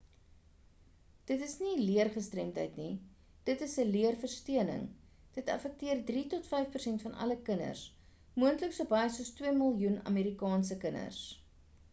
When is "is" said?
1.47-1.51, 3.65-3.75